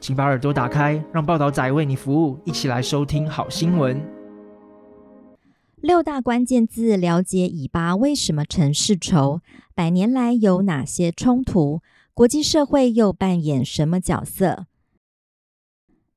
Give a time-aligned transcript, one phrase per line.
[0.00, 4.00] 请把耳朵打开，让报道仔为你服务，一起来收听好新闻。
[5.80, 9.40] 六大关键字，了解以巴为什么成世仇？
[9.74, 11.80] 百年来有哪些冲突？
[12.14, 14.66] 国际社会又扮演什么角色？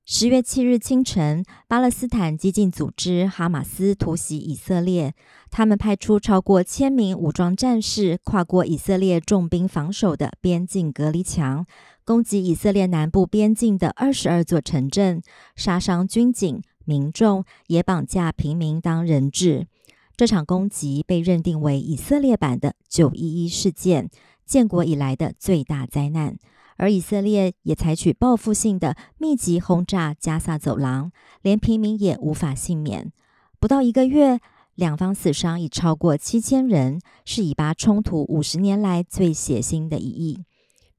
[0.03, 5.13] 十月七日清晨，巴勒斯坦激进组织哈马斯突袭以色列，
[5.51, 11.67] 他们派出超过千名武装战士，跨过以色列重兵防守的边境隔离墙，
[12.03, 15.21] 攻击以色列南部边境的二十二座城镇，
[15.55, 19.67] 杀伤军警、民众，也绑架平民当人质。
[20.15, 24.09] 这场攻击被认定为以色列版的九一一事件，
[24.45, 26.37] 建国以来的最大灾难。
[26.77, 31.11] 而以色列也采取报复性的密集轰炸加萨走廊，
[31.43, 33.11] 连平民也无法幸免。
[33.59, 34.39] 不到一个月，
[34.73, 40.43] 两方死伤已超过七千人，是以巴冲突五十年来最血腥的一役。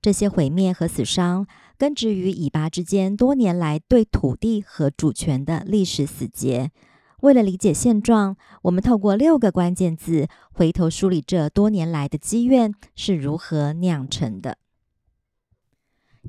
[0.03, 1.47] 这些毁灭和死伤
[1.78, 6.72] 根植于以巴之间多年来对土地和主权的历史死结。
[7.20, 14.59] 为了理解现状，我们透过六个关键字回头梳理这多年来的积怨是如何酿成的。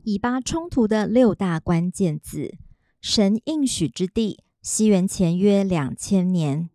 [0.04, 2.56] 以巴冲突的六大关键字：
[3.02, 4.40] 神应许之地。
[4.62, 6.70] 西元前约两千年，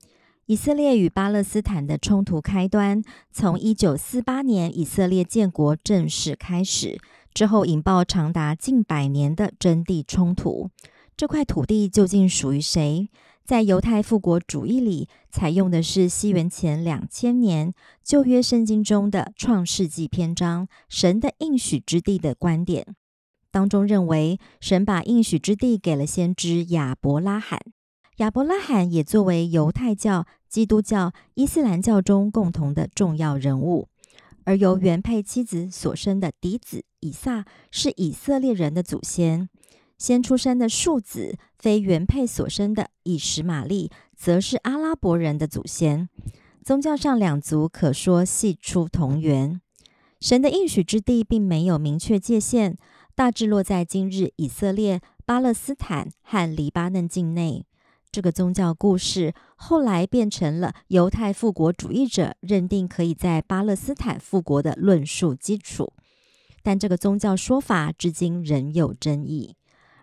[0.48, 6.98] 以色列与巴勒斯坦的冲突开端，从一九四八年以色列建国正式开始，
[7.34, 10.70] 之后引爆长达近百年的争地冲突。
[11.14, 13.10] 这块土地究竟属于谁？
[13.44, 22.86] 在犹太复国主义里，采用的是西元前两千年旧约圣经中的创世纪篇章“神的应许之地”的观点。
[23.50, 27.60] 当中认为，神把应许之地给了先知亚伯拉罕。
[28.18, 33.88] 亚伯拉罕也作为犹太教、基督教、伊斯兰教中共同的重要人物。
[34.44, 39.48] 而由原配妻子所生的嫡子以撒是以色列人的祖先。
[39.98, 46.08] 先出生的庶子非原配所生的以实玛利，则是阿拉伯人的祖先。
[46.64, 49.60] 宗教上两族可说系出同源。
[50.20, 52.76] 神的应许之地并没有明确界限。
[53.14, 57.66] 大致落在今日以色列、巴勒斯坦和黎巴嫩境内。
[58.18, 65.92] 这个宗教故事后来变成了犹太复国主义者认定可以在巴勒斯坦复国的论述基础。
[66.64, 69.54] 但这个宗教说法至今仍有争议。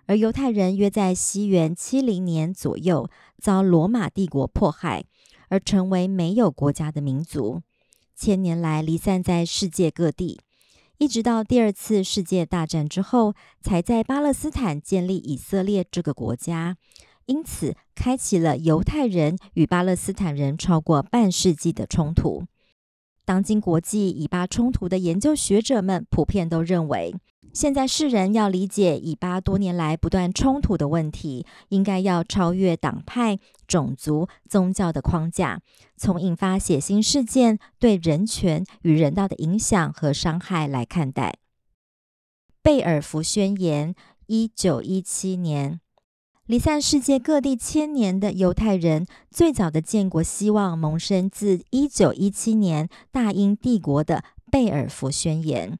[0.06, 5.04] 而犹太人约在西元七零年左右遭罗马帝国迫害，
[5.50, 7.64] 而成为没有国家的民族，
[8.16, 10.40] 千年来离散在世界各地。
[11.00, 16.78] 一直到第二次世界大战之后，才在巴勒斯坦建立以色列这个国家，
[17.26, 22.44] 因此开启了犹太人与巴勒斯坦人超过半世纪的冲突。
[23.26, 27.16] 当今国际以巴冲突的研究学者们普遍都认为，
[27.52, 35.62] 现在世人要理解以巴多年来不断冲突的问题，应该要超越党派、种族、宗教的框架，
[35.98, 41.40] 从引发血腥事件对人权与人道的影响和伤害来看待。
[42.62, 43.96] 贝尔福宣言，
[44.28, 45.80] 一九一七年，
[46.48, 55.80] 离散世界各地千年的犹太人最早的建国希望萌生自一九一七年大英帝国的贝尔福宣言。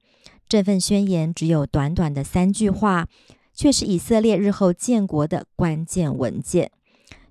[0.50, 3.08] 这份宣言只有短短的三句话，
[3.54, 6.72] 却是以色列日后建国的关键文件。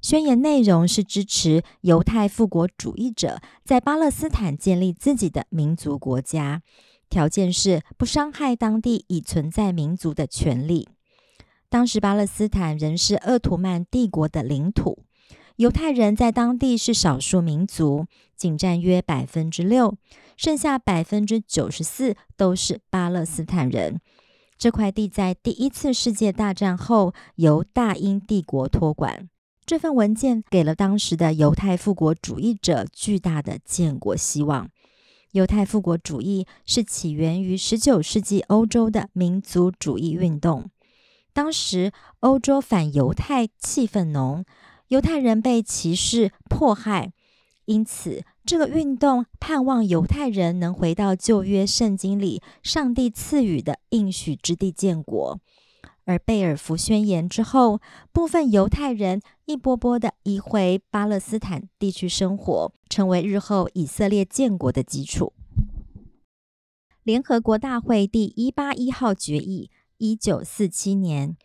[0.00, 6.62] 宣言内容是支持犹太复国主义者在巴勒斯坦建立自己的民族国家，
[7.10, 10.88] 条件是不伤害当地已存在民族的权利。
[11.74, 15.00] 当时巴勒斯坦仍是鄂图曼帝国的领土。
[15.56, 18.06] 犹太人在当地是少数民族，
[18.36, 19.96] 仅占约百分之六，
[20.36, 24.00] 剩下百分之九十四都是巴勒斯坦人。
[24.56, 29.28] 这块地在第一次世界大战后由大英帝国托管。
[29.66, 34.68] 这份文件给了当时的犹太复国主义者巨大的建国希望。
[35.32, 40.70] 犹太复国主义是起源于十九世纪欧洲的民族主义运动，
[41.34, 44.46] 当时欧洲反犹太气氛浓。
[44.88, 47.12] 犹太人被歧视迫害，
[47.64, 55.40] 因此这个运动盼望犹太人能回到旧约圣经里上帝赐予的应许之地建国。
[56.04, 57.80] 而贝尔福宣言之后，
[58.12, 65.32] 部分犹太人一波波的移回巴勒斯坦地区生活，成为日后以色列建国的基础。
[67.02, 71.36] 联合国大会第一八一号决议，一九四七年，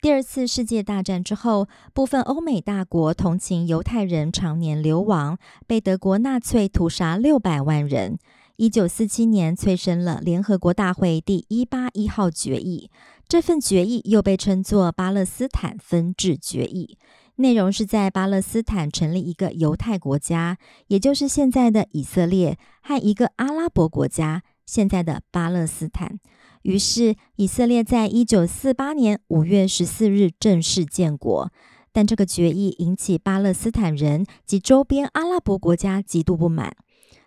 [0.00, 8.18] 第二次世界大战之后，部分欧美大国同情犹太人常年流亡，被德国纳粹屠杀六百万人。
[8.56, 12.90] 一九四七年催生了联合国大会第一八一号决议。
[13.28, 16.98] 这份决议又被称作巴勒斯坦分治决议，
[17.36, 26.18] 内容是在巴勒斯坦成立一个犹太国家，也就是现在的以色列，和一个阿拉伯国家，现在的巴勒斯坦。
[26.68, 31.50] 于是，以色列在一九四八年五月十四日正式建国。
[31.92, 36.76] 但这个决议引起巴勒斯坦人及周边阿拉伯国家极度不满，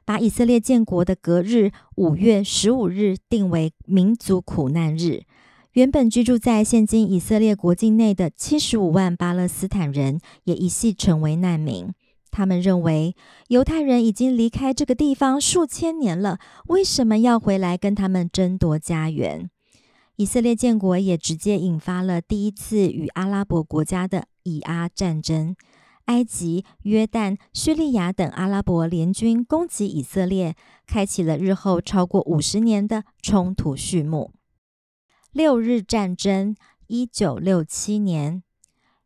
[0.05, 5.23] 把以色列建国的隔日五月十五日定为民族苦难日。
[5.71, 11.91] 原本居住在现今以色列国境内的七十五万巴勒斯坦人也一系成为难民。
[12.31, 13.15] 他们认为
[13.49, 19.49] 犹太人已经离开这个地方数千年了，为什么要回来跟他们争夺家园？
[20.15, 25.55] 以色列建国也直接引发了第一次与阿拉伯国家的以阿战争。
[26.05, 30.55] 埃及、约旦、叙利亚等阿拉伯联军攻击以色列，
[30.85, 34.31] 开启了日后超过五十年的冲突序幕。
[35.31, 36.55] 六日战争，
[36.87, 38.43] 一九六七年，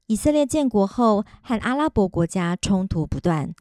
[0.07, 3.56] 以色列建国后，和阿拉伯国家冲突不断。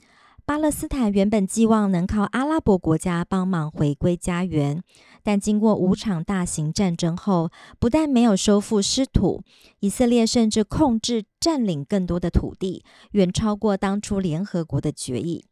[0.45, 4.83] 巴勒斯坦原本寄望能靠阿拉伯国家帮忙回归家园，
[5.23, 9.43] 但经过五场大型战争后，不但没有收复失土，
[9.81, 15.47] 以色列甚至控制占领更多的土地，远超过当初联合国的决议。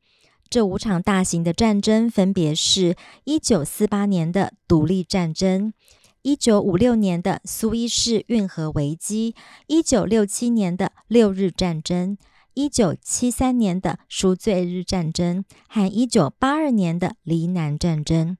[0.50, 5.72] 这五场大型的战争分别是：一九四八年的独立战争。
[6.22, 9.34] 一九五六年的苏伊士运河危机，
[9.66, 12.16] 一九六七年的六日战争，
[12.54, 18.38] 一九七三年的赎罪日战争，和一九八二年的黎南战争。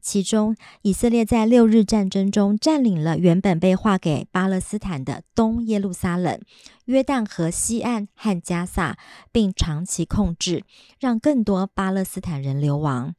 [0.00, 6.40] 其中，以色列在六日战争中占领了原本被划给巴勒斯坦的东耶路撒冷、
[6.84, 8.96] 约旦河西岸和加萨，
[9.32, 10.62] 并长期控制，
[11.00, 13.14] 让更多巴勒斯坦人流亡。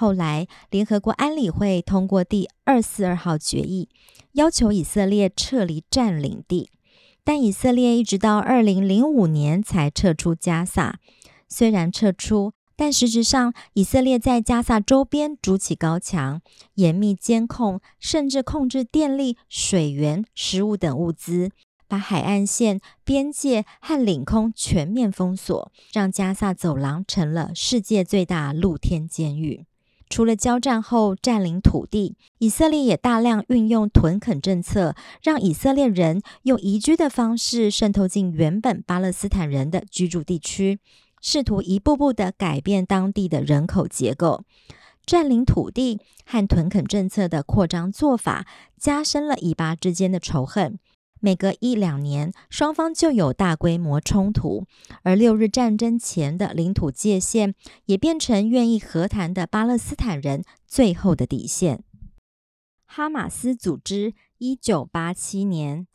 [0.00, 3.88] 后来，联合国安理会通过第二四二号决议，
[4.34, 6.70] 要求以色列撤离占领地，
[7.24, 11.00] 但以色列一直到二零零五年才撤出加萨。
[11.48, 16.40] 虽然撤出，但实质上，以色列在加萨周边筑起高墙，
[16.74, 21.50] 严密监控，甚至控制电力、水源、食物等物资，
[21.88, 29.66] 把海岸线、边界和领空全面封锁，让加萨走廊成了世界最大露天监狱。
[30.08, 40.80] 除了交战后占领土地，以色列也大量运用屯垦政策，让以色列人用移居的方式渗透进原本巴勒斯坦人的居住地区，
[41.20, 44.44] 试图一步步地改变当地的人口结构。
[45.04, 48.46] 占领土地和屯垦政策的扩张做法，
[48.78, 50.78] 加深了以巴之间的仇恨。
[51.20, 54.64] 每隔一两年，双方就有大规模冲突，
[55.02, 57.54] 而六日战争前的领土界限
[57.86, 61.82] 也变成愿意和谈的巴勒斯坦人最后的底线。
[62.84, 65.86] 哈马斯组织，一九八七年，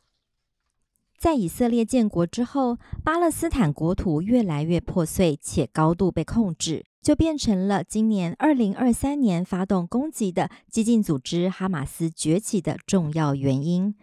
[1.18, 13.96] 在以色列建国之后，巴勒斯坦国土越来越破碎且高度被控制，就变成了今年二零二三年发动攻击的激进组织哈马斯崛起的重要原因。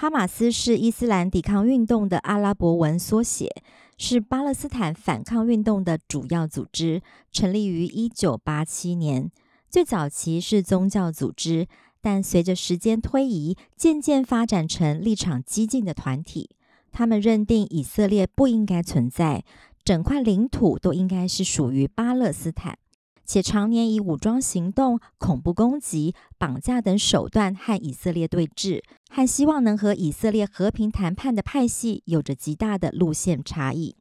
[0.00, 3.50] 哈马斯是伊斯兰抵抗运动的阿拉伯文缩写，
[3.96, 7.02] 是巴勒斯坦反抗运动的主要组织，
[7.32, 9.28] 成立于一九八七年。
[9.68, 11.66] 最早期是宗教组织，
[12.00, 16.50] 但随着时间推移，渐渐发展成立场激进的团体。
[16.92, 19.42] 他们认定以色列不应该存在，
[19.82, 22.78] 整块领土都应该是属于巴勒斯坦。
[23.24, 33.96] 且常年以武装行动、恐怖攻击、绑架等手段和以色列对峙，和希望能和以色列和平谈判的派系有着极大的路线差异。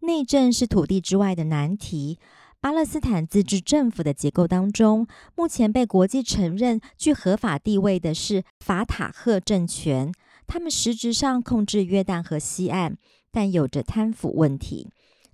[0.00, 2.18] 内政是土地之外的难题。
[2.60, 10.12] 巴勒斯坦自治政府的结构当中，目前被国际承认具合法地位的是法塔赫政权，
[10.46, 12.96] 他们实质上控制约旦河西岸，
[13.32, 14.88] 但有着贪腐问题。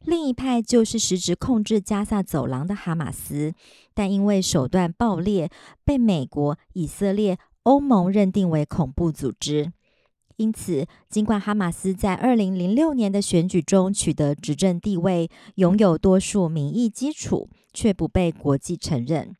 [0.04, 3.52] 另一派就是实质控制加萨走廊的哈马斯，
[3.92, 5.50] 但因为手段暴烈，
[5.84, 7.36] 被美国、以色列、
[7.68, 9.70] 欧盟认定为恐怖组织。
[10.36, 19.36] 因此，尽管哈马斯在二零零六年的选举中取得执政地位，拥有多数民意基础，却不被国际承认。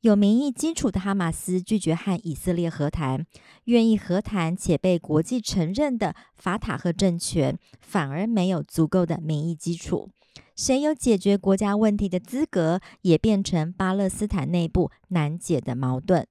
[0.00, 3.26] 有民意基础的哈马斯拒绝和以色列和谈，
[3.64, 10.08] 愿意和谈且被国际承认的法塔赫政权反而没有足够的民意基础。
[10.56, 16.26] 谁有解决国家问题的资格，也变成巴勒斯坦内部难解的矛盾。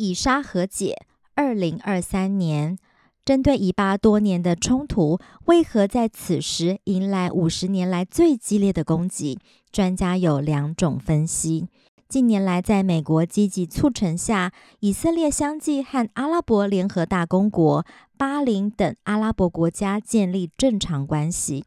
[0.00, 0.96] 以沙和解，
[1.34, 2.78] 二零二三年，
[3.22, 9.38] 针对以巴多年的冲突，为何在此时迎来五十年来最激烈的攻击？
[9.70, 11.68] 专家有两种分析。
[12.08, 17.84] 近年来，在美国积极促成下，以色列相继和阿拉伯联合大公国、
[18.16, 21.66] 巴林等阿拉伯国家建立正常关系。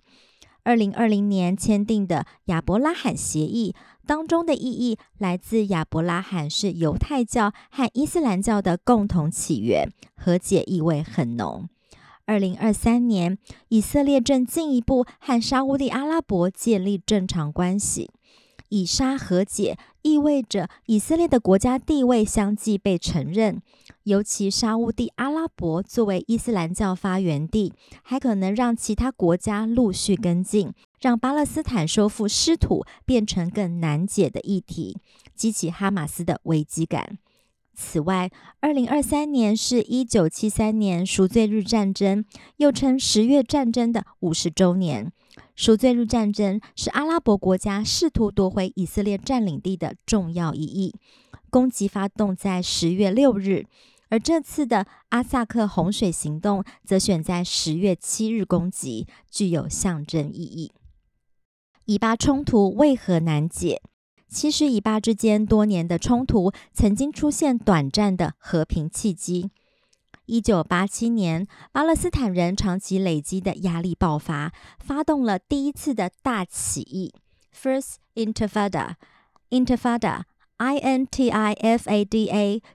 [0.64, 11.68] 二零二零年签订的亚伯拉罕协议当中的意义，来自亚伯拉罕是犹太教和伊斯兰教的共同起源，和解意味很浓。
[12.26, 18.10] 二零二三年，以色列正进一步和沙乌地阿拉伯建立正常关系。
[18.70, 23.62] 以沙和解意味着以色列的国家地位相继被承认，
[24.04, 34.98] 尤其沙乌地阿拉伯作为伊斯兰教发源地，还可能让其他国家陆续跟进，让巴勒斯坦收复失土变成更难解的议题，
[35.36, 37.18] 激起哈马斯的危机感。
[37.76, 38.30] 此外，
[38.60, 42.24] 二零二三年是一九七三年赎罪日战争，
[42.58, 45.12] 又称十月战争的五十周年。
[45.56, 50.96] 赎罪日战争是阿拉伯国家试图夺回以色列占领地的重要意义。
[51.50, 53.66] 攻击发动在十月六日，
[54.10, 60.72] 而这次的阿萨克洪水行动则选在十月七日攻击，具有象征意义。
[61.86, 63.82] 以巴冲突为何难解？
[64.30, 69.52] 其实，以巴之间多年的冲突曾经出现短暂的和平契机。
[70.26, 77.14] 一九八七年，巴勒斯坦人长期累积的压力爆发，发动了第一次的大起义
[77.54, 78.94] （First Intifada）。
[79.50, 80.24] Intifada，I-N-T-I-F-A-D-A，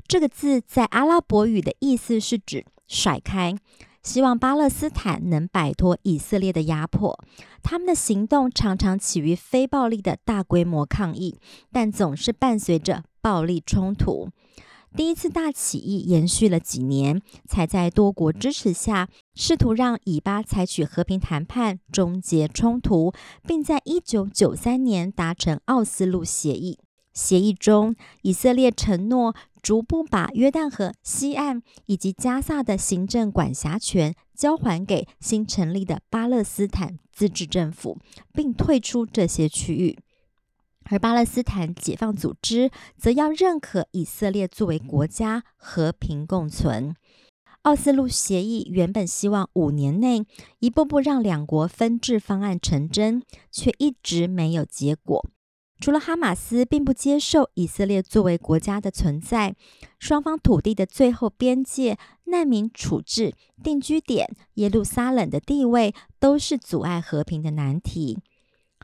[0.07, 3.57] 这个字在阿拉伯语的意思是指甩开，
[4.03, 7.19] 希望巴勒斯坦能摆脱以色列的压迫。
[7.63, 11.41] 他们的行动常常起于非暴力的大规模抗议，
[11.73, 14.29] 但总是伴随着暴力冲突。
[14.97, 23.13] 第一次大起义延续了几年，才在多国支持下，试图让以巴采取和平谈判，终结冲突，
[23.47, 26.79] 并在一九九三年达成奥斯陆协议。
[27.13, 37.99] 协议中，以色列承诺逐步把约旦河西岸以及加萨的行政管辖权交还给新成立的巴勒斯坦自治政府，
[38.33, 39.99] 并退出这些区域。
[40.89, 46.95] 而巴勒斯坦解放组织则要认可以色列作为国家，和平共存。
[47.63, 50.25] 奥斯陆协议原本希望五年内
[50.61, 55.27] 一步步让两国分治方案成真，却一直没有结果。
[55.81, 59.55] 除了哈马斯并不接受以色列作为国家的存在，
[59.99, 68.19] 双方土地的最后边界、难民处置、定居点、耶路撒冷的地位，都是阻碍和平的难题。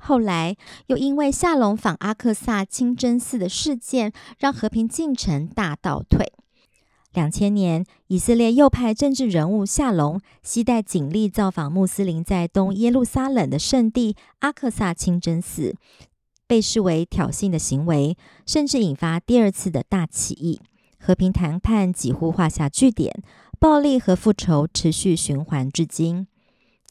[0.07, 0.55] 后来
[0.89, 6.31] 又因为夏隆访阿克萨清真寺的事件，让和平进程大倒退。
[7.15, 15.75] 两千年，以色列右派政治人物夏隆携带警力造访穆斯林在东耶路撒冷的圣地阿克萨清真寺，
[16.47, 20.61] 被视为挑衅的行为，甚至引发第二次的大起义。
[20.99, 23.23] 和平谈判几乎画下句点，
[23.59, 26.27] 暴力和复仇持续循环至今。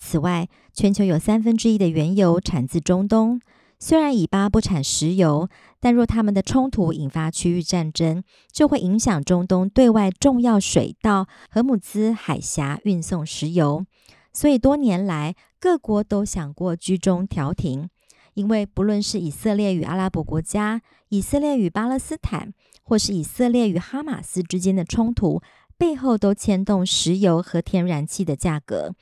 [0.05, 3.39] 此外，全球有三分之一的原油产自中东。
[3.79, 5.47] 虽然以巴不产石油，
[5.79, 13.85] 但若他们的冲突引发区域战争，就会影响中东对外重要水道荷姆兹海峡运送石油。
[14.33, 17.89] 所以多年来，各国都想过居中调停，
[18.33, 25.41] 因为不论是以色列与阿拉伯国家、以色列与巴勒斯坦，或是以色列与哈马斯之间的冲突，
[25.77, 28.93] 背后都牵动石油和天然气的价格。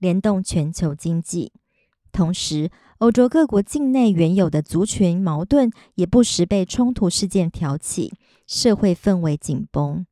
[0.00, 1.52] 联动全球经济，
[2.10, 8.12] 同时，欧洲各国境内原有的族群矛盾也不时被冲突事件挑起，
[8.46, 10.06] 社会氛围紧绷。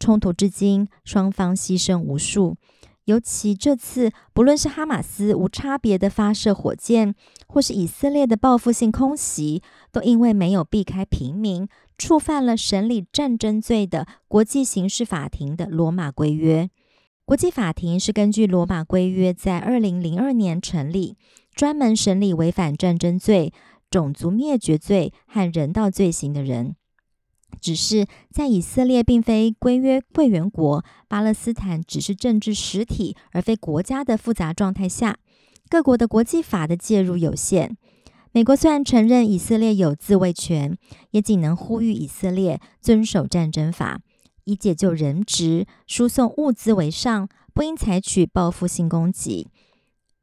[0.00, 2.56] 冲突至今，双方牺牲无数。
[3.04, 7.14] 尤其这次，不论是哈马斯无差别的发射火箭，
[7.46, 16.70] 或是以色列的报复性空袭，都因为没有避开平民，触犯了审理战争罪的国际刑事法庭的罗马规约。
[17.30, 21.16] 国际法庭是根据罗马规约在二零零二年成立，
[21.54, 23.52] 专门审理违反战争罪、
[23.88, 26.74] 种族灭绝罪和人道罪行的人。
[27.60, 35.16] 只是在以色列并非规约会员国，巴勒斯坦只是政治实体而非国家的复杂状态下，
[35.68, 37.76] 各国的国际法的介入有限。
[38.32, 40.76] 美国虽然承认以色列有自卫权，
[41.12, 44.00] 也仅能呼吁以色列遵守战争法，
[44.44, 49.48] 以解救人质、输送物资为上，不应采取报复性攻击。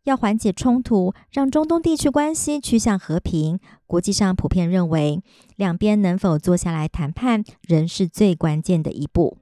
[0.03, 5.21] 要缓解冲突，让中东地区关系趋向和平，国际上普遍认为，
[5.57, 9.38] 两边能否坐下来谈判，仍是最关键的一步。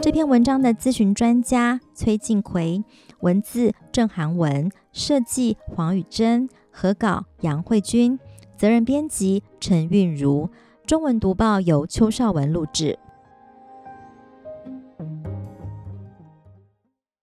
[0.00, 2.82] 这篇文章的咨询专家崔静奎，
[3.20, 8.18] 文字郑涵文，设计黄宇珍，合稿杨慧君，
[8.56, 10.50] 责任编辑陈韵如，
[10.86, 12.96] 中文读报由邱少文录制。